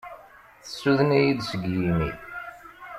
[0.63, 2.11] Tessuden-iyi-d seg yimi.